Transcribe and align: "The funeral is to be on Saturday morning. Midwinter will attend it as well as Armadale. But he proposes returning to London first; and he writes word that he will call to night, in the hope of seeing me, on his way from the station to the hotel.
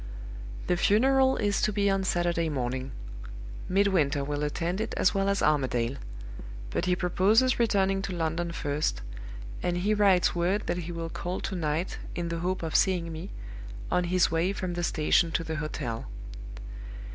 "The 0.65 0.77
funeral 0.77 1.37
is 1.37 1.61
to 1.61 1.71
be 1.71 1.87
on 1.87 2.03
Saturday 2.03 2.49
morning. 2.49 2.91
Midwinter 3.69 4.23
will 4.23 4.41
attend 4.41 4.81
it 4.81 4.95
as 4.97 5.13
well 5.13 5.29
as 5.29 5.43
Armadale. 5.43 5.97
But 6.71 6.85
he 6.85 6.95
proposes 6.95 7.59
returning 7.59 8.01
to 8.01 8.11
London 8.15 8.51
first; 8.51 9.03
and 9.61 9.77
he 9.77 9.93
writes 9.93 10.33
word 10.33 10.65
that 10.65 10.77
he 10.77 10.91
will 10.91 11.09
call 11.09 11.39
to 11.41 11.55
night, 11.55 11.99
in 12.15 12.29
the 12.29 12.39
hope 12.39 12.63
of 12.63 12.73
seeing 12.75 13.11
me, 13.11 13.29
on 13.91 14.05
his 14.05 14.31
way 14.31 14.51
from 14.53 14.73
the 14.73 14.83
station 14.83 15.29
to 15.33 15.43
the 15.43 15.57
hotel. 15.57 16.07